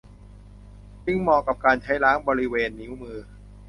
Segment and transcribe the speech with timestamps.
[1.05, 3.17] จึงเหมาะกับการใช้ล้างบริเวณนิ้วมือ